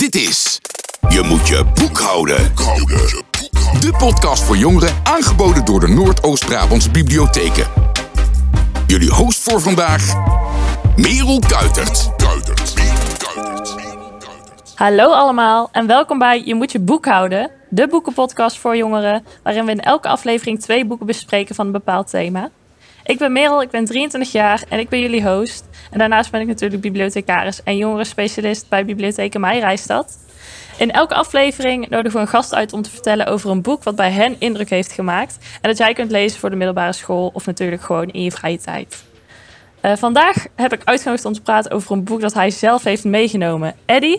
[0.00, 0.60] Dit is
[1.08, 2.54] Je moet je boek houden.
[3.80, 7.66] De podcast voor jongeren aangeboden door de Noordoost-Brabantse bibliotheken.
[8.86, 10.14] Jullie host voor vandaag,
[10.96, 12.10] Merel Kuitert.
[14.74, 19.64] Hallo allemaal en welkom bij Je moet je boek houden, de boekenpodcast voor jongeren, waarin
[19.64, 22.50] we in elke aflevering twee boeken bespreken van een bepaald thema.
[23.04, 25.68] Ik ben Merel, ik ben 23 jaar en ik ben jullie host.
[25.90, 30.18] En daarnaast ben ik natuurlijk bibliothecaris en jongerenspecialist bij Bibliotheek Rijstad.
[30.78, 33.96] In elke aflevering nodigen we een gast uit om te vertellen over een boek wat
[33.96, 35.38] bij hen indruk heeft gemaakt.
[35.60, 38.58] En dat jij kunt lezen voor de middelbare school of natuurlijk gewoon in je vrije
[38.58, 39.04] tijd.
[39.82, 43.04] Uh, vandaag heb ik uitgenodigd om te praten over een boek dat hij zelf heeft
[43.04, 43.74] meegenomen.
[43.86, 44.16] Eddy,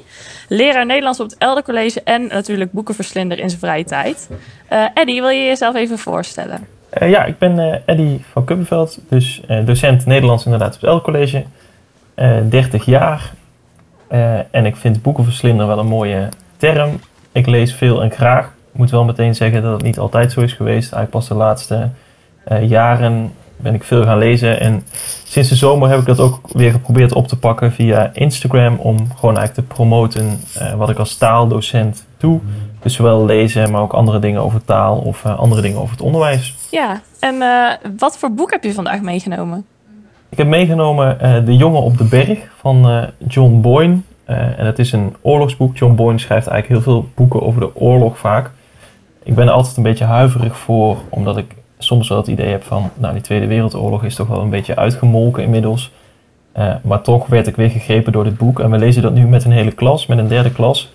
[0.48, 4.29] leraar Nederlands op het Elder College en natuurlijk boekenverslinder in zijn vrije tijd.
[4.71, 6.70] Uh, Eddy, wil je jezelf even voorstellen?
[6.99, 11.01] Uh, ja, ik ben uh, Eddy van Kuppenveld, dus uh, docent Nederlands inderdaad op het
[11.01, 11.43] College.
[12.49, 13.33] 30 jaar.
[14.51, 16.99] en ik vind boekenverslinder wel een mooie term.
[17.31, 18.45] Ik lees veel en graag.
[18.45, 20.93] Ik moet wel meteen zeggen dat het niet altijd zo is geweest.
[20.93, 21.89] Eigenlijk pas de laatste
[22.61, 24.59] jaren ben ik veel gaan lezen.
[24.59, 24.83] En
[25.23, 28.76] sinds de zomer heb ik dat ook weer geprobeerd op te pakken via Instagram.
[28.76, 30.39] Om gewoon eigenlijk te promoten
[30.77, 32.39] wat ik als taaldocent doe.
[32.82, 36.01] Dus zowel lezen, maar ook andere dingen over taal of uh, andere dingen over het
[36.01, 36.55] onderwijs.
[36.71, 39.65] Ja, en uh, wat voor boek heb je vandaag meegenomen?
[40.29, 43.98] Ik heb meegenomen uh, De Jongen op de Berg van John Boyne.
[44.26, 45.77] en het is een oorlogsboek.
[45.77, 48.51] John Boyne schrijft eigenlijk heel veel boeken over de oorlog vaak.
[49.23, 52.63] Ik ben er altijd een beetje huiverig voor, omdat ik soms wel het idee heb
[52.63, 52.90] van...
[52.93, 55.91] Nou, die Tweede Wereldoorlog is toch wel een beetje uitgemolken inmiddels.
[56.84, 58.60] maar toch werd ik weer gegrepen door dit boek.
[58.60, 60.93] En we lezen dat nu met een hele klas, met een derde klas.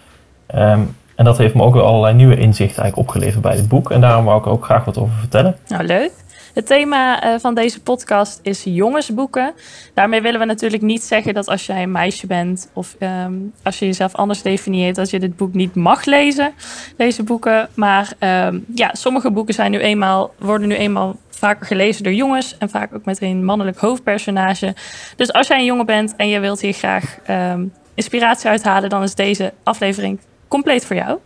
[0.54, 3.90] Um, en dat heeft me ook weer allerlei nieuwe inzichten eigenlijk opgeleverd bij het boek.
[3.90, 5.56] En daarom wou ik ook graag wat over vertellen.
[5.68, 6.12] Nou, leuk.
[6.54, 9.52] Het thema uh, van deze podcast is jongensboeken.
[9.94, 13.78] Daarmee willen we natuurlijk niet zeggen dat als jij een meisje bent of um, als
[13.78, 16.52] je jezelf anders definieert, dat je dit boek niet mag lezen,
[16.96, 17.68] deze boeken.
[17.74, 22.58] Maar um, ja, sommige boeken zijn nu eenmaal, worden nu eenmaal vaker gelezen door jongens
[22.58, 24.74] en vaak ook met een mannelijk hoofdpersonage.
[25.16, 29.02] Dus als jij een jongen bent en je wilt hier graag um, inspiratie uithalen, dan
[29.02, 30.18] is deze aflevering
[30.56, 31.18] compleet voor jou.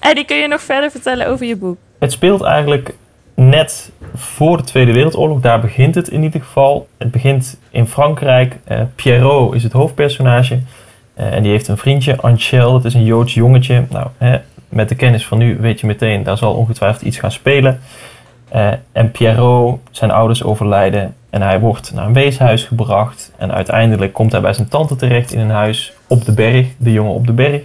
[0.00, 1.76] En die kun je nog verder vertellen over je boek.
[1.98, 2.94] Het speelt eigenlijk
[3.34, 5.40] net voor de Tweede Wereldoorlog.
[5.40, 6.86] Daar begint het in ieder geval.
[6.98, 8.56] Het begint in Frankrijk.
[8.68, 10.54] Uh, Pierrot is het hoofdpersonage.
[11.18, 12.72] Uh, en die heeft een vriendje, Angel.
[12.72, 13.84] Dat is een Joods jongetje.
[13.90, 14.38] Nou, hè,
[14.68, 17.80] met de kennis van nu weet je meteen, daar zal ongetwijfeld iets gaan spelen.
[18.54, 21.14] Uh, en Pierrot, zijn ouders overlijden.
[21.30, 23.32] En hij wordt naar een weeshuis gebracht.
[23.36, 26.66] En uiteindelijk komt hij bij zijn tante terecht in een huis op de berg.
[26.76, 27.62] De jongen op de berg.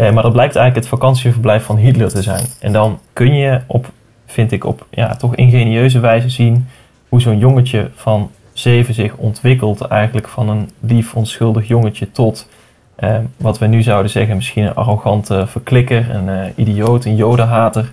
[0.00, 2.44] Uh, maar dat blijkt eigenlijk het vakantieverblijf van Hitler te zijn.
[2.60, 3.90] En dan kun je op,
[4.26, 6.68] vind ik, op ja, toch ingenieuze wijze zien
[7.08, 9.80] hoe zo'n jongetje van zeven zich ontwikkelt.
[9.80, 12.48] Eigenlijk van een lief, onschuldig jongetje tot
[12.98, 17.92] uh, wat we nu zouden zeggen, misschien een arrogante verklikker, een uh, idioot, een jodenhater.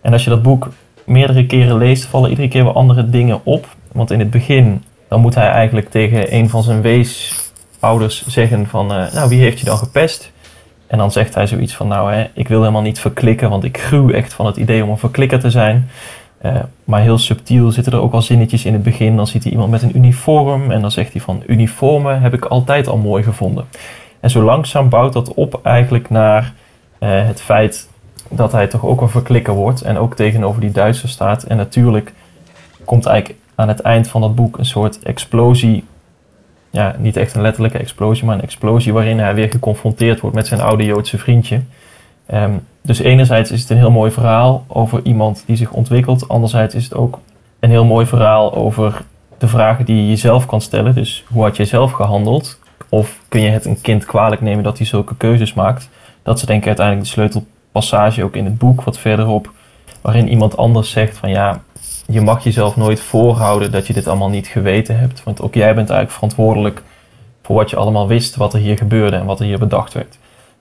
[0.00, 0.68] En als je dat boek
[1.04, 3.66] meerdere keren leest, vallen iedere keer wel andere dingen op.
[3.92, 8.86] Want in het begin, dan moet hij eigenlijk tegen een van zijn weesouders zeggen van,
[8.86, 10.32] nou wie heeft je dan gepest?
[10.94, 13.78] En dan zegt hij zoiets van, nou hè, ik wil helemaal niet verklikken, want ik
[13.78, 15.88] gruw echt van het idee om een verklikker te zijn.
[16.42, 19.16] Uh, maar heel subtiel zitten er ook al zinnetjes in het begin.
[19.16, 22.44] Dan ziet hij iemand met een uniform en dan zegt hij van, uniformen heb ik
[22.44, 23.64] altijd al mooi gevonden.
[24.20, 26.52] En zo langzaam bouwt dat op eigenlijk naar
[27.00, 27.88] uh, het feit
[28.30, 31.42] dat hij toch ook een verklikker wordt en ook tegenover die Duitsers staat.
[31.42, 32.12] En natuurlijk
[32.84, 35.84] komt eigenlijk aan het eind van dat boek een soort explosie
[36.74, 40.46] ja, niet echt een letterlijke explosie, maar een explosie waarin hij weer geconfronteerd wordt met
[40.46, 41.60] zijn oude Joodse vriendje.
[42.32, 46.28] Um, dus enerzijds is het een heel mooi verhaal over iemand die zich ontwikkelt.
[46.28, 47.18] Anderzijds is het ook
[47.60, 49.02] een heel mooi verhaal over
[49.38, 50.94] de vragen die je jezelf kan stellen.
[50.94, 52.58] Dus hoe had je zelf gehandeld?
[52.88, 55.88] Of kun je het een kind kwalijk nemen dat hij zulke keuzes maakt?
[56.22, 59.52] Dat is denk ik uiteindelijk de sleutelpassage ook in het boek, wat verderop,
[60.00, 61.62] waarin iemand anders zegt van ja,
[62.06, 65.22] je mag jezelf nooit voorhouden dat je dit allemaal niet geweten hebt.
[65.22, 66.82] Want ook jij bent eigenlijk verantwoordelijk
[67.42, 70.18] voor wat je allemaal wist, wat er hier gebeurde en wat er hier bedacht werd.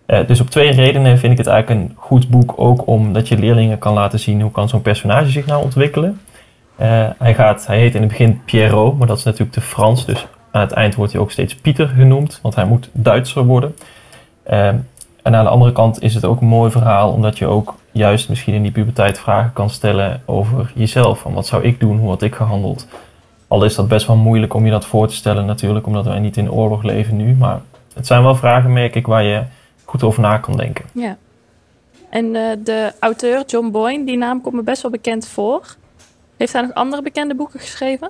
[0.07, 2.53] Uh, dus op twee redenen vind ik het eigenlijk een goed boek.
[2.55, 6.21] Ook omdat je leerlingen kan laten zien hoe kan zo'n personage zich nou ontwikkelen.
[6.81, 10.05] Uh, hij, gaat, hij heet in het begin Pierrot, maar dat is natuurlijk te Frans.
[10.05, 13.75] Dus aan het eind wordt hij ook steeds Pieter genoemd, want hij moet Duitser worden.
[14.49, 17.75] Uh, en aan de andere kant is het ook een mooi verhaal, omdat je ook
[17.93, 21.19] juist misschien in die puberteit vragen kan stellen over jezelf.
[21.19, 22.87] Van wat zou ik doen, hoe had ik gehandeld?
[23.47, 26.19] Al is dat best wel moeilijk om je dat voor te stellen natuurlijk, omdat wij
[26.19, 27.35] niet in oorlog leven nu.
[27.35, 27.61] Maar
[27.93, 29.43] het zijn wel vragen, merk ik, waar je
[29.85, 30.85] goed over na kan denken.
[30.93, 31.17] Ja.
[32.09, 35.75] En uh, de auteur John Boyne, die naam komt me best wel bekend voor.
[36.37, 38.09] Heeft hij nog andere bekende boeken geschreven?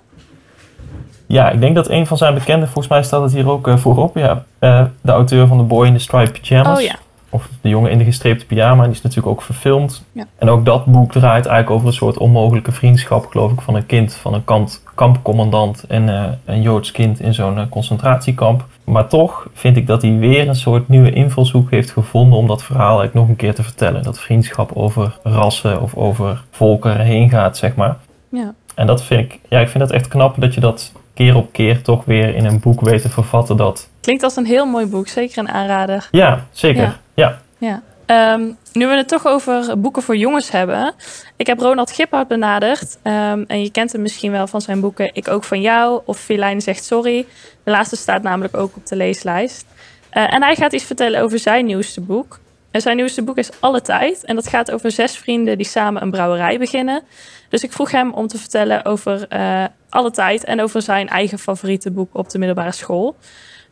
[1.26, 3.78] Ja, ik denk dat een van zijn bekende, volgens mij staat het hier ook uh,
[3.78, 4.18] voorop.
[4.18, 6.78] Ja, uh, de auteur van The Boy in the Striped Pyjamas.
[6.78, 6.96] Oh ja.
[7.34, 10.04] Of De jongen in de gestreepte pyjama, die is natuurlijk ook verfilmd.
[10.12, 10.26] Ja.
[10.38, 13.86] En ook dat boek draait eigenlijk over een soort onmogelijke vriendschap, geloof ik, van een
[13.86, 18.66] kind van een kant, kampcommandant en eh, een Joods kind in zo'n eh, concentratiekamp.
[18.84, 22.64] Maar toch vind ik dat hij weer een soort nieuwe invalshoek heeft gevonden om dat
[22.64, 24.04] verhaal eigenlijk nog een keer te vertellen.
[24.04, 27.98] Dat vriendschap over rassen of over volkeren heen gaat, zeg maar.
[28.30, 28.54] Ja.
[28.76, 31.52] En dat vind ik, ja, ik vind dat echt knap dat je dat keer op
[31.52, 33.58] keer toch weer in een boek weet te vervatten.
[33.58, 36.08] Dat, Klinkt als een heel mooi boek, zeker een aanrader.
[36.12, 36.82] ja, zeker.
[36.82, 37.00] Ja.
[37.14, 37.42] Ja.
[37.58, 37.82] Ja.
[38.06, 38.42] Ehm,
[38.74, 40.94] nu we het toch over boeken voor jongens hebben.
[41.36, 42.98] Ik heb Ronald Giphart benaderd.
[43.02, 46.20] Ehm, en je kent hem misschien wel van zijn boeken Ik ook van jou of
[46.20, 47.26] Filijn zegt sorry.
[47.64, 49.66] De laatste staat namelijk ook op de leeslijst.
[50.10, 52.40] Eh, en hij gaat iets vertellen over zijn nieuwste boek.
[52.72, 54.26] En zijn nieuwste boek is Alle Tijd.
[54.26, 57.02] En dat gaat over zes vrienden die samen een brouwerij beginnen.
[57.50, 59.64] Dus ik vroeg hem om te vertellen over eh,
[59.94, 63.16] Alle Tijd en over zijn eigen favoriete boek op de middelbare school.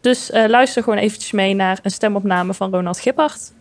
[0.01, 3.51] Dus eh, luister gewoon eventjes mee naar een stemopname van Ronald Giphart.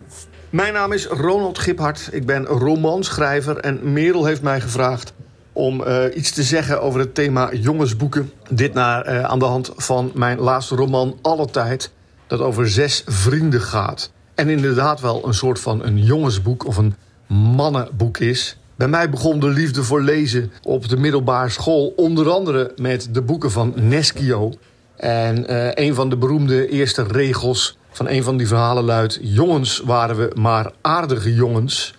[0.51, 2.09] Mijn naam is Ronald Giphart.
[2.13, 5.13] Ik ben romanschrijver en Merel heeft mij gevraagd
[5.53, 8.33] om eh, iets te zeggen over het thema jongensboeken.
[8.51, 11.93] Dit naar, eh, aan de hand van mijn laatste roman Alle Tijd,
[12.27, 14.13] dat over zes vrienden gaat.
[14.35, 16.95] En inderdaad wel een soort van een jongensboek of een
[17.27, 18.60] mannenboek is.
[18.81, 23.23] Bij mij begon de liefde voor lezen op de middelbare school, onder andere met de
[23.23, 24.53] boeken van Neschio.
[24.97, 29.83] En eh, een van de beroemde eerste regels van een van die verhalen luidt: Jongens
[29.85, 31.95] waren we maar aardige jongens.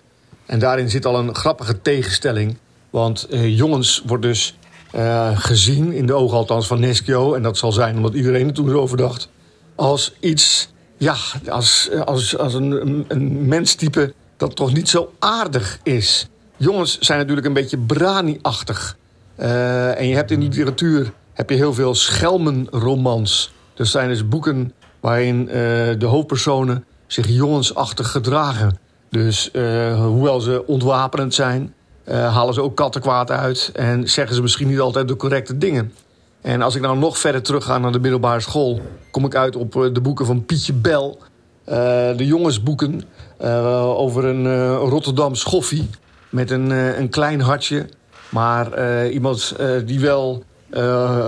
[0.46, 2.56] En daarin zit al een grappige tegenstelling.
[2.90, 4.56] Want eh, jongens wordt dus
[4.90, 8.54] eh, gezien, in de ogen althans van Neschio, en dat zal zijn omdat iedereen er
[8.54, 9.28] toen erover dacht,
[9.74, 11.16] als iets, ja,
[11.48, 16.26] als, als, als een, een menstype dat toch niet zo aardig is.
[16.62, 18.96] Jongens zijn natuurlijk een beetje brani-achtig.
[19.36, 23.52] Eh, en je hebt in de literatuur heb je heel veel schelmenromans.
[23.74, 25.54] Dat zijn dus boeken waarin eh,
[25.98, 28.78] de hoofdpersonen zich jongensachtig gedragen.
[29.10, 31.74] Dus eh, hoewel ze ontwapenend zijn,
[32.06, 35.92] halen ze ook kattenkwaad uit en zeggen ze misschien niet altijd de correcte dingen.
[36.40, 38.80] En als ik nou nog verder terugga naar de middelbare school,
[39.10, 41.18] kom ik uit op de boeken van Pietje Bel.
[42.16, 43.02] De jongensboeken
[43.96, 45.88] over een Rotterdam schoffie
[46.32, 47.86] met een, eh, een klein hartje.
[48.28, 50.44] Maar eh, iemand eh, die wel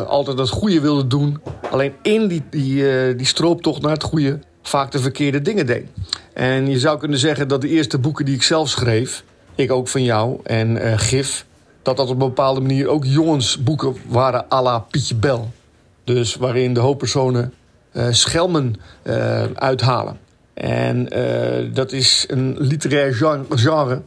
[0.07, 1.41] altijd het goede wilde doen.
[1.71, 5.87] Alleen in die, die, die strooptocht naar het goede vaak de verkeerde dingen deed.
[6.33, 9.25] En je zou kunnen zeggen dat de eerste boeken die ik zelf schreef...
[9.55, 11.47] ik ook van jou en Gif...
[11.83, 15.53] dat dat op een bepaalde manier ook jongensboeken waren à la Pietje Bel.
[16.05, 17.53] Dus waarin de hoofdpersonen
[18.11, 18.75] schelmen
[19.55, 20.19] uithalen.
[20.55, 21.09] En
[21.73, 24.03] dat is een literair gen- genre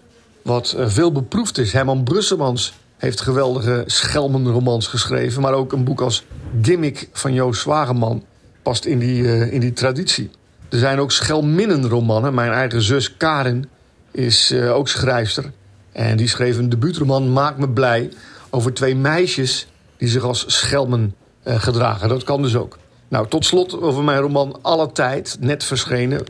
[0.47, 1.71] wat eh, veel beproefd is.
[1.71, 5.41] Herman Brusselmans heeft geweldige schelmenromans geschreven...
[5.41, 6.25] maar ook een boek als
[6.61, 8.23] Gimmick van Joost Zwageman
[8.61, 10.29] past in die, eh, in die traditie.
[10.69, 12.33] Er zijn ook schelminnenromannen.
[12.33, 13.69] Mijn eigen zus Karin
[14.11, 15.51] is eh, ook schrijfster.
[15.91, 18.11] En die schreef een debuutroman Maak me blij...
[18.49, 19.67] over twee meisjes
[19.97, 22.09] die zich als schelmen gedragen.
[22.09, 22.77] Dat kan dus ook.
[23.07, 26.25] Nou, tot slot over mijn roman Alle Tijd, net verschenen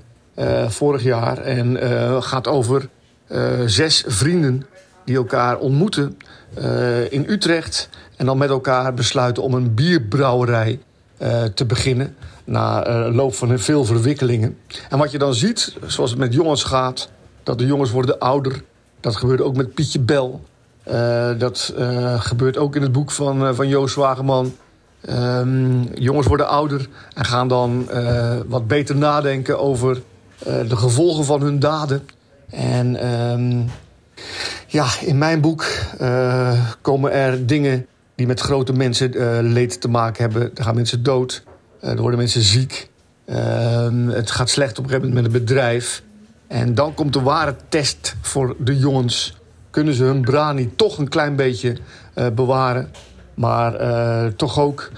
[0.68, 1.38] vorig jaar.
[1.38, 1.78] En
[2.24, 2.90] gaat over
[3.66, 4.66] zes vrienden
[5.06, 6.18] die elkaar ontmoeten
[6.54, 7.90] eh, in Utrecht.
[8.16, 10.80] En dan met elkaar besluiten om een bierbrouwerij
[11.18, 12.16] eh, te beginnen.
[12.44, 14.58] Na eh, loop van veel verwikkelingen.
[14.90, 17.10] En wat je dan ziet, zoals het met jongens gaat,
[17.44, 18.64] dat de jongens worden ouder.
[19.00, 20.42] Dat gebeurde ook met Pietje Bel.
[20.84, 24.56] Eh, dat eh, gebeurt ook in het boek van, eh, van Joost Wageman.
[25.02, 30.02] Ehm, jongens worden ouder en gaan dan eh, wat beter nadenken over
[30.46, 32.08] eh, de gevolgen van hun daden.
[32.50, 33.62] En ehm,
[34.68, 35.66] ja, in mijn boek
[36.00, 37.86] eh, komen er dingen
[38.16, 40.52] die met grote mensen eh, leed te maken hebben.
[40.56, 41.44] Er gaan mensen dood,
[41.82, 42.90] eh, er worden mensen ziek.
[43.26, 46.04] Ehm, het gaat slecht op een gegeven moment met het bedrijf.
[46.48, 49.38] En dan komt de ware test voor de jongens.
[49.70, 51.78] Kunnen ze hun brani toch een klein beetje
[52.34, 52.92] bewaren,
[53.34, 53.76] maar
[54.36, 54.92] toch ook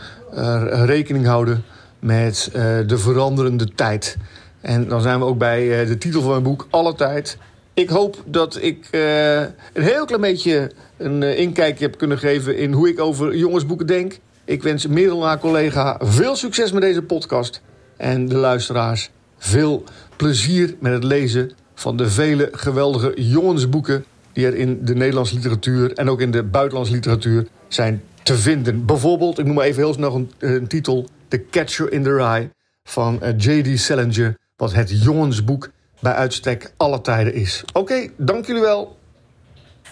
[0.70, 1.64] rekening houden
[2.00, 2.50] met
[2.88, 4.18] de veranderende tijd.
[4.62, 7.38] En dan zijn we ook bij eh, de titel van mijn boek, Alle Tijd.
[7.74, 12.58] Ik hoop dat ik eh, een heel klein beetje een eh, inkijkje heb kunnen geven
[12.58, 14.20] in hoe ik over jongensboeken denk.
[14.46, 17.62] Ik wens Merel, haar collega, veel succes met deze podcast.
[17.98, 19.84] En de luisteraars veel
[20.16, 25.94] plezier met het lezen van de vele geweldige jongensboeken die er in de Nederlandse literatuur
[25.94, 28.86] en ook in de buitenlandse literatuur zijn te vinden.
[28.86, 32.50] Bijvoorbeeld, ik noem maar even heel snel een, een titel: The Catcher in the Rye
[32.84, 33.80] van J.D.
[33.80, 37.64] Salinger, wat het jongensboek bij uitstek alle tijden is.
[37.74, 38.98] Oké, dank jullie wel.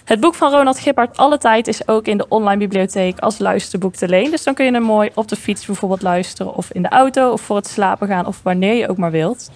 [0.04, 3.94] Het boek van Ronald Gippard Alle Tijd is ook in de online bibliotheek als luisterboek
[3.94, 4.30] te leen.
[4.30, 7.32] Dus dan kun je hem mooi op de fiets bijvoorbeeld luisteren of in de auto
[7.32, 9.50] of voor het slapen gaan of wanneer je ook maar wilt.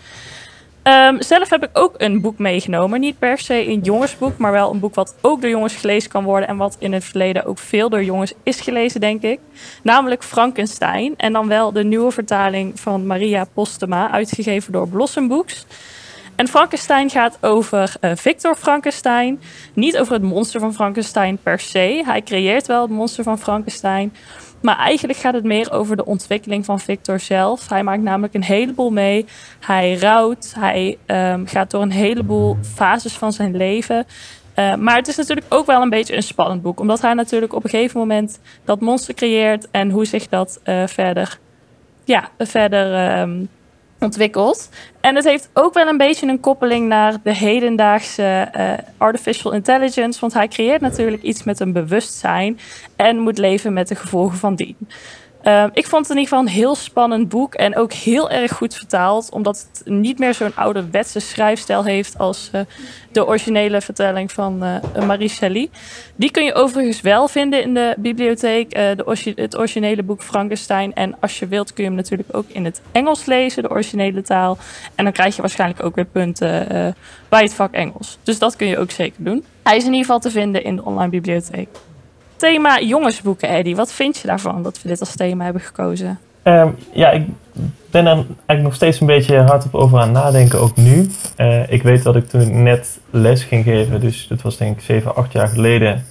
[0.82, 3.00] Ehm, zelf heb ik ook een boek meegenomen.
[3.00, 6.24] Niet per se een jongensboek, maar wel een boek wat ook door jongens gelezen kan
[6.24, 6.48] worden.
[6.48, 9.40] En wat in het verleden ook veel door jongens is gelezen, denk ik.
[9.82, 11.14] Namelijk Frankenstein.
[11.16, 15.66] En dan wel de nieuwe vertaling van Maria Postema, uitgegeven door Blossom Books.
[16.42, 19.40] En Frankenstein gaat over uh, Victor Frankenstein.
[19.74, 22.02] Niet over het monster van Frankenstein per se.
[22.06, 24.14] Hij creëert wel het monster van Frankenstein.
[24.60, 27.68] Maar eigenlijk gaat het meer over de ontwikkeling van Victor zelf.
[27.68, 29.26] Hij maakt namelijk een heleboel mee.
[29.60, 30.54] Hij rouwt.
[30.58, 34.06] Hij um, gaat door een heleboel fases van zijn leven.
[34.58, 36.80] Uh, maar het is natuurlijk ook wel een beetje een spannend boek.
[36.80, 39.68] Omdat hij natuurlijk op een gegeven moment dat monster creëert.
[39.70, 41.38] En hoe zich dat uh, verder,
[42.04, 43.48] ja, verder um,
[44.02, 44.68] ontwikkeld.
[45.00, 50.20] En het heeft ook wel een beetje een koppeling naar de hedendaagse uh, artificial intelligence.
[50.20, 52.58] Want hij creëert natuurlijk iets met een bewustzijn
[52.96, 54.76] en moet leven met de gevolgen van dien.
[55.44, 58.52] Uh, ik vond het in ieder geval een heel spannend boek en ook heel erg
[58.52, 62.60] goed vertaald, omdat het niet meer zo'n ouderwetse schrijfstijl heeft als uh,
[63.12, 65.70] de originele vertelling van uh, Marie Shelley.
[66.16, 70.94] Die kun je overigens wel vinden in de bibliotheek, de, het originele boek Frankenstein.
[70.94, 74.22] En als je wilt kun je hem natuurlijk ook in het Engels lezen, de originele
[74.22, 74.58] taal.
[74.94, 76.66] En dan krijg je waarschijnlijk ook weer punten
[77.28, 78.18] bij het vak Engels.
[78.22, 79.44] Dus dat kun je ook zeker doen.
[79.62, 81.68] Hij is in ieder geval te vinden in de online bibliotheek
[82.42, 83.76] thema jongensboeken, Eddie.
[83.76, 86.18] Wat vind je daarvan dat we dit als thema hebben gekozen?
[86.44, 87.26] Um, ja, ik
[87.90, 91.10] ben er eigenlijk nog steeds een beetje hardop over aan nadenken, ook nu.
[91.36, 94.82] Uh, ik weet dat ik toen net les ging geven, dus dat was denk ik
[94.82, 96.04] 7, 8 jaar geleden,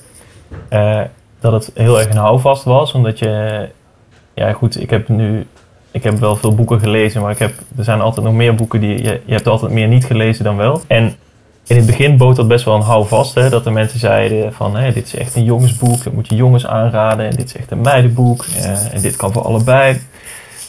[0.69, 1.01] uh,
[1.39, 2.93] dat het heel erg een houvast was.
[2.93, 3.69] Omdat je,
[4.33, 5.47] ja goed, ik heb nu,
[5.91, 8.79] ik heb wel veel boeken gelezen, maar ik heb, er zijn altijd nog meer boeken
[8.79, 10.81] die, je, je hebt altijd meer niet gelezen dan wel.
[10.88, 11.15] En
[11.68, 13.34] in het begin bood dat best wel een houvast.
[13.34, 17.25] Dat de mensen zeiden van dit is echt een jongensboek, dat moet je jongens aanraden.
[17.25, 20.01] En dit is echt een meidenboek uh, en dit kan voor allebei.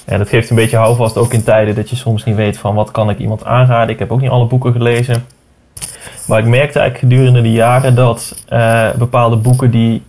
[0.05, 2.75] En dat geeft een beetje houvast ook in tijden dat je soms niet weet van
[2.75, 3.93] wat kan ik iemand aanraden.
[3.95, 5.25] Ik heb ook niet alle boeken gelezen.
[6.27, 10.03] Maar ik merkte eigenlijk gedurende de jaren dat uh, bepaalde boeken die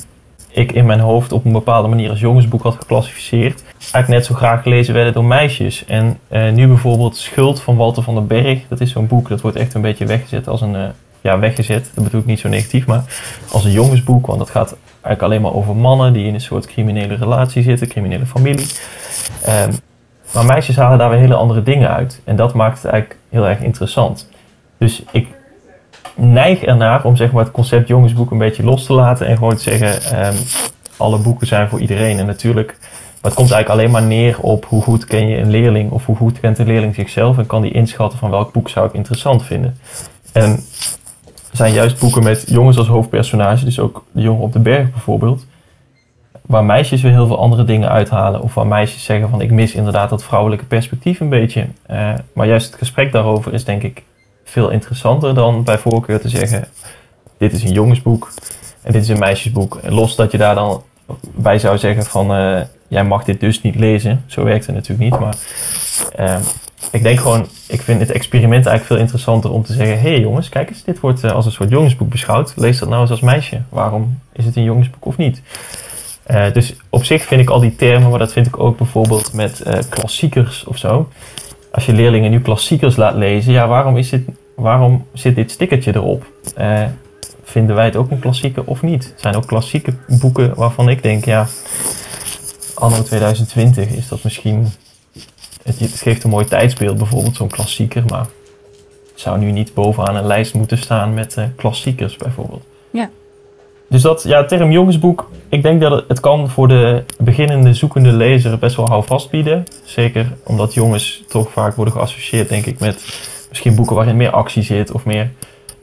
[0.50, 4.34] ik in mijn hoofd op een bepaalde manier als jongensboek had geclassificeerd, eigenlijk net zo
[4.34, 5.86] graag gelezen werden door meisjes.
[5.86, 9.42] En uh, nu bijvoorbeeld Schuld van Walter van den Berg, dat is zo'n boek dat
[9.42, 10.84] wordt echt een beetje weggezet als een, uh,
[11.22, 13.04] ja weggezet, dat bedoel ik niet zo negatief, maar
[13.52, 16.66] als een jongensboek, want dat gaat eigenlijk alleen maar over mannen die in een soort
[16.66, 18.68] criminele relatie zitten, criminele familie.
[19.48, 19.72] Um,
[20.34, 23.48] maar meisjes halen daar weer hele andere dingen uit en dat maakt het eigenlijk heel
[23.48, 24.30] erg interessant.
[24.78, 25.28] Dus ik
[26.16, 29.56] neig ernaar om zeg maar, het concept jongensboek een beetje los te laten en gewoon
[29.56, 30.36] te zeggen, um,
[30.98, 32.20] alle boeken zijn voor iedereen.
[32.20, 32.78] En natuurlijk,
[33.24, 36.06] maar het komt eigenlijk alleen maar neer op hoe goed ken je een leerling of
[36.06, 38.94] hoe goed kent een leerling zichzelf en kan die inschatten van welk boek zou ik
[38.94, 39.78] interessant vinden.
[40.32, 40.50] En
[41.52, 44.92] er zijn juist boeken met jongens als hoofdpersonage, dus ook de jongen op de berg
[44.92, 45.46] bijvoorbeeld,
[46.42, 48.42] waar meisjes weer heel veel andere dingen uithalen.
[48.42, 51.68] Of waar meisjes zeggen van ik mis inderdaad dat vrouwelijke perspectief een beetje.
[51.92, 54.04] Uh, maar juist het gesprek daarover is denk ik
[54.44, 56.68] veel interessanter dan bij voorkeur te zeggen:
[57.38, 58.32] dit is een jongensboek
[58.82, 59.76] en dit is een meisjesboek.
[59.76, 60.84] En los dat je daar dan
[61.36, 62.62] bij zou zeggen van uh,
[62.94, 64.24] jij mag dit dus niet lezen.
[64.26, 65.20] Zo werkt het natuurlijk niet.
[65.20, 65.36] Maar
[66.20, 66.40] uh,
[66.92, 70.20] ik denk gewoon, ik vind het experiment eigenlijk veel interessanter om te zeggen: hé hey
[70.20, 72.54] jongens, kijk eens, dit wordt uh, als een soort jongensboek beschouwd.
[72.56, 73.62] Lees dat nou eens als meisje.
[73.70, 75.42] Waarom is het een jongensboek of niet?
[76.54, 79.64] dus op zich vind ik al die termen, maar dat vind ik ook bijvoorbeeld met
[79.90, 81.10] klassiekers of zo.
[81.72, 84.22] Als je leerlingen nu klassiekers laat lezen, ja, waarom is dit
[84.56, 86.26] waarom zit dit stickertje erop?
[87.44, 89.04] Vinden wij het ook een klassieker of niet?
[89.04, 91.48] Het zijn ook klassieke boeken waarvan ik denk, ja,
[92.74, 94.68] anno 2020 is dat misschien...
[95.64, 98.26] Het, het geeft een mooi tijdsbeeld, bijvoorbeeld zo'n klassieker, maar
[99.12, 102.64] het zou nu niet bovenaan een lijst moeten staan met uh, klassiekers bijvoorbeeld.
[102.92, 103.10] Ja.
[103.88, 108.12] Dus dat, ja, term jongensboek, ik denk dat het, het kan voor de beginnende zoekende
[108.12, 109.64] lezer best wel houvast bieden.
[109.84, 113.04] Zeker omdat jongens toch vaak worden geassocieerd, denk ik, met
[113.50, 115.32] misschien boeken waarin meer actie zit of meer,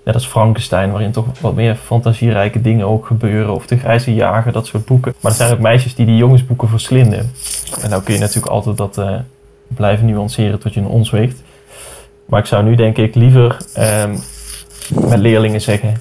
[0.04, 3.54] net als Frankenstein, waarin toch wat meer fantasierijke dingen ook gebeuren.
[3.54, 5.14] Of De Grijze Jager, dat soort boeken.
[5.20, 7.32] Maar er zijn ook meisjes die die jongensboeken verslinden.
[7.80, 9.18] En nou kun je natuurlijk altijd dat uh,
[9.66, 11.42] blijven nuanceren tot je een ons weegt.
[12.26, 14.18] Maar ik zou nu denk ik liever um,
[15.08, 16.00] met leerlingen zeggen,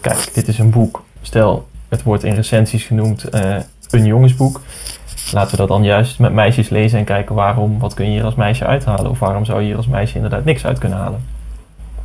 [0.00, 1.04] kijk, dit is een boek.
[1.22, 3.56] Stel, het wordt in recensies genoemd uh,
[3.90, 4.60] een jongensboek
[5.32, 8.24] laten we dat dan juist met meisjes lezen en kijken waarom, wat kun je hier
[8.24, 9.10] als meisje uithalen?
[9.10, 11.24] Of waarom zou je hier als meisje inderdaad niks uit kunnen halen?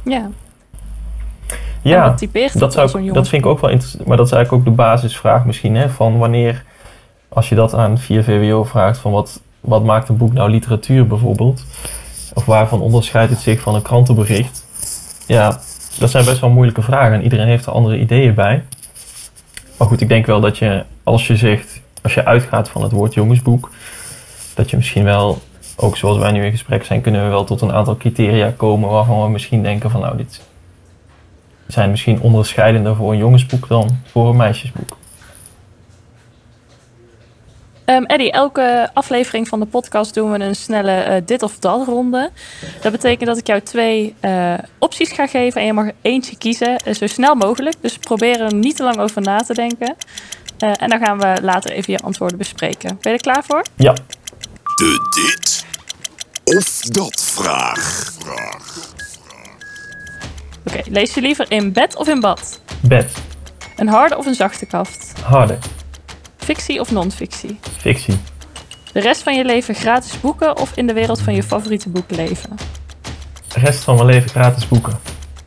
[0.03, 0.29] Ja.
[1.89, 4.07] Ja, dat, dat, zou, dat vind ik ook wel interessant.
[4.07, 6.63] Maar dat is eigenlijk ook de basisvraag misschien, hè, van wanneer,
[7.29, 11.07] als je dat aan 4 VWO vraagt, van wat, wat maakt een boek nou literatuur
[11.07, 11.65] bijvoorbeeld?
[12.33, 14.65] Of waarvan onderscheidt het zich van een krantenbericht?
[15.27, 15.59] Ja,
[15.99, 18.63] dat zijn best wel moeilijke vragen en iedereen heeft er andere ideeën bij.
[19.77, 22.91] Maar goed, ik denk wel dat je, als je zegt, als je uitgaat van het
[22.91, 23.71] woord jongensboek,
[24.53, 25.41] dat je misschien wel
[25.75, 28.89] ook zoals wij nu in gesprek zijn, kunnen we wel tot een aantal criteria komen
[28.89, 30.41] waarvan we misschien denken van nou, dit
[31.67, 34.97] zijn misschien onderscheidender voor een jongensboek dan voor een meisjesboek.
[37.85, 41.85] Um, Eddie, elke aflevering van de podcast doen we een snelle uh, dit of dat
[41.85, 42.29] ronde.
[42.81, 46.79] Dat betekent dat ik jou twee uh, opties ga geven en je mag eentje kiezen,
[46.87, 47.75] uh, zo snel mogelijk.
[47.81, 49.95] Dus probeer er niet te lang over na te denken.
[50.57, 52.97] en dan gaan we later even je antwoorden bespreken.
[53.01, 53.65] Ben je er klaar voor?
[53.75, 53.93] Ja.
[54.75, 55.65] De dit
[56.43, 58.13] of dat vraag.
[58.19, 58.94] vraag.
[60.67, 62.59] Oké, okay, lees je liever in bed of in bad?
[62.81, 63.11] Bed.
[63.75, 65.13] Een harde of een zachte kaft?
[65.23, 65.57] Harde.
[66.37, 67.59] Fictie of non-fictie?
[67.77, 68.17] Fictie.
[68.91, 72.11] De rest van je leven gratis boeken of in de wereld van je favoriete boek
[72.11, 72.55] leven?
[73.53, 74.99] De rest van mijn leven gratis boeken.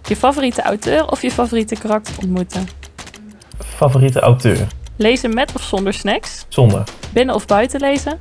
[0.04, 2.68] Je favoriete auteur of je favoriete karakter ontmoeten?
[3.58, 4.66] Favoriete auteur.
[4.96, 6.44] Lezen met of zonder snacks?
[6.48, 6.84] Zonder.
[7.10, 8.20] Binnen of buiten lezen?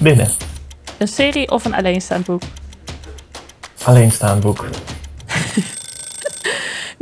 [0.00, 0.28] Binnen.
[0.98, 2.42] Een serie of een alleenstaand boek?
[3.84, 4.64] Alleenstaand boek.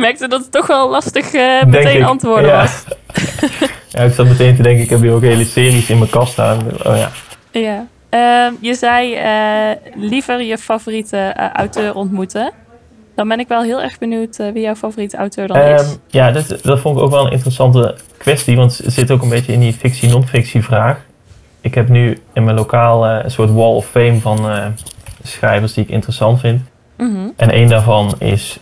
[0.08, 2.60] merkte dat het toch wel lastig uh, meteen antwoorden ja.
[2.60, 2.84] was.
[3.88, 6.32] ja, ik zat meteen te denken, ik heb hier ook hele series in mijn kast
[6.32, 6.58] staan.
[6.84, 7.10] Oh ja.
[7.50, 7.86] Ja.
[8.10, 12.52] Uh, je zei uh, liever je favoriete uh, auteur ontmoeten.
[13.14, 15.98] Dan ben ik wel heel erg benieuwd wie jouw favoriete auteur dan um, is.
[16.06, 18.56] Ja, dat, dat vond ik ook wel een interessante kwestie.
[18.56, 20.98] Want het zit ook een beetje in die fictie-non-fictie vraag.
[21.60, 24.38] Ik heb nu in mijn lokaal een soort wall of fame van
[25.22, 26.60] schrijvers die ik interessant vind.
[26.96, 27.32] Mm -hmm.
[27.36, 28.60] En één daarvan is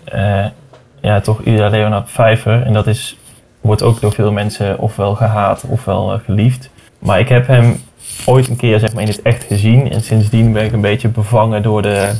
[1.01, 2.63] ja, toch Ida Leonard Pfeiffer.
[2.63, 3.17] En dat is
[3.61, 6.71] wordt ook door veel mensen ofwel gehaat ofwel uh, geliefd.
[6.99, 7.81] Maar ik heb hem
[8.27, 9.91] ooit een keer zeg maar, in het echt gezien.
[9.91, 12.13] En sindsdien ben ik een beetje bevangen door de...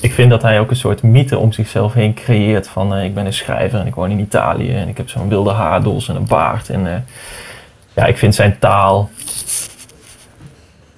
[0.00, 2.68] Ik vind dat hij ook een soort mythe om zichzelf heen creëert.
[2.68, 4.74] Van uh, ik ben een schrijver en ik woon in Italië.
[4.74, 6.68] En ik heb zo'n wilde haardos en een baard.
[6.68, 6.94] En uh,
[7.94, 9.10] ja, ik vind zijn taal...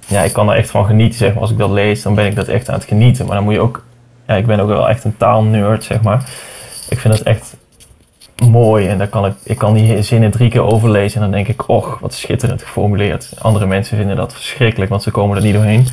[0.06, 1.18] Ja, ik kan er echt van genieten.
[1.18, 1.42] Zeg maar.
[1.42, 3.26] Als ik dat lees, dan ben ik dat echt aan het genieten.
[3.26, 3.84] Maar dan moet je ook...
[4.26, 6.24] Ja, ik ben ook wel echt een taalnerd, zeg maar.
[6.92, 7.56] Ik vind dat echt
[8.50, 11.48] mooi en dan kan ik, ik kan die zinnen drie keer overlezen en dan denk
[11.48, 13.32] ik, och, wat schitterend geformuleerd.
[13.38, 15.86] Andere mensen vinden dat verschrikkelijk, want ze komen er niet doorheen.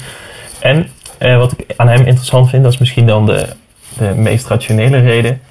[0.60, 3.47] En eh, wat ik aan hem interessant vind, dat is misschien dan de,
[3.97, 5.41] de meest rationele reden.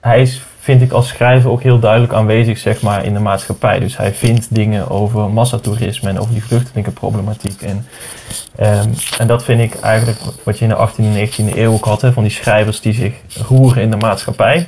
[0.00, 3.78] Hij is, vind ik als schrijver ook heel duidelijk aanwezig zeg maar, in de maatschappij.
[3.78, 7.62] Dus hij vindt dingen over massatoerisme en over die vluchtelingenproblematiek.
[7.62, 7.86] En,
[8.60, 11.84] um, en dat vind ik eigenlijk wat je in de 18e en 19e eeuw ook
[11.84, 13.14] had, van die schrijvers die zich
[13.48, 14.66] roeren in de maatschappij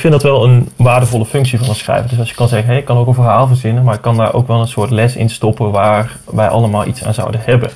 [0.00, 2.08] vind dat wel een waardevolle functie van een schrijver.
[2.08, 4.34] Dus als je kan zeggen, ik kan ook een verhaal verzinnen, maar ik kan daar
[4.34, 7.70] ook wel een soort les in stoppen waar wij allemaal iets aan zouden hebben.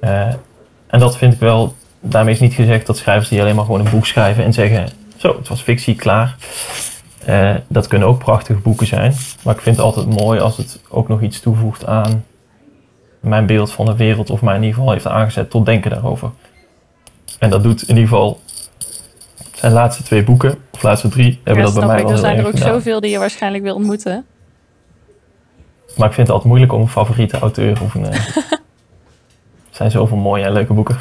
[0.00, 0.26] Uh,
[0.86, 3.80] en dat vind ik wel, daarmee is niet gezegd dat schrijvers die alleen maar gewoon
[3.80, 6.36] een boek schrijven en zeggen, zo, het was fictie, klaar.
[7.28, 9.14] Uh, dat kunnen ook prachtige boeken zijn.
[9.42, 12.24] Maar ik vind het altijd mooi als het ook nog iets toevoegt aan
[13.20, 16.30] mijn beeld van de wereld, of mij in ieder geval heeft aangezet tot denken daarover.
[17.38, 18.40] En dat doet in ieder geval
[19.58, 22.02] zijn laatste twee boeken, of laatste drie, hebben ja, dat bij mij ik.
[22.02, 22.68] wel Er zijn er ook gedaan.
[22.68, 24.26] zoveel die je waarschijnlijk wil ontmoeten.
[25.96, 28.04] Maar ik vind het altijd moeilijk om een favoriete auteur of een...
[28.12, 28.24] er
[29.70, 30.96] zijn zoveel mooie en leuke boeken.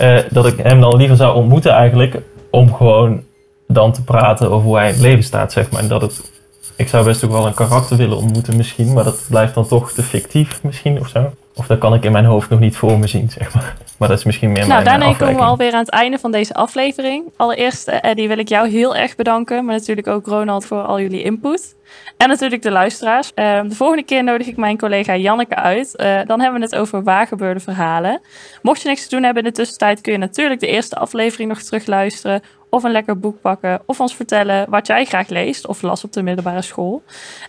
[0.00, 2.16] Uh, dat ik hem dan liever zou ontmoeten eigenlijk,
[2.50, 3.22] om gewoon
[3.66, 5.82] dan te praten over hoe hij in het leven staat, zeg maar.
[5.82, 6.30] En dat het...
[6.76, 9.92] Ik zou best ook wel een karakter willen ontmoeten misschien, maar dat blijft dan toch
[9.92, 11.32] te fictief misschien of zo.
[11.58, 13.76] Of dat kan ik in mijn hoofd nog niet voor me zien, zeg maar.
[13.98, 16.30] Maar dat is misschien meer nou, mijn daarmee komen we alweer aan het einde van
[16.30, 17.24] deze aflevering.
[17.36, 19.64] Allereerst, uh, Eddie, wil ik jou heel erg bedanken.
[19.64, 21.76] Maar natuurlijk ook Ronald voor al jullie input.
[22.16, 23.32] En natuurlijk de luisteraars.
[23.34, 25.94] Uh, de volgende keer nodig ik mijn collega Janneke uit.
[25.96, 28.20] Uh, dan hebben we het over waar gebeurde verhalen.
[28.62, 30.00] Mocht je niks te doen hebben in de tussentijd...
[30.00, 32.42] kun je natuurlijk de eerste aflevering nog terugluisteren...
[32.70, 33.82] of een lekker boek pakken...
[33.86, 35.66] of ons vertellen wat jij graag leest...
[35.66, 37.02] of las op de middelbare school.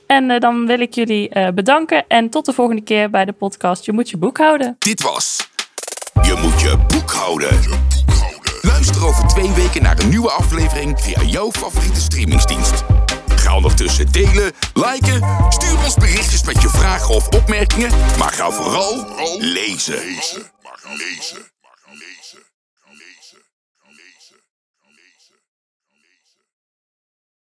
[0.08, 2.06] En uh, dan wil ik jullie uh, bedanken...
[2.08, 4.76] en tot de volgende keer bij de podcast Je moet je boek houden.
[4.80, 5.50] Dit was
[6.22, 7.60] Je moet je boek houden.
[8.62, 12.84] Luister over twee weken naar een nieuwe aflevering via jouw favoriete streamingsdienst.
[13.40, 19.08] Ga ondertussen delen, liken, stuur ons berichtjes met je vragen of opmerkingen, maar ga vooral
[19.40, 20.00] lezen.
[20.98, 21.59] Lezen.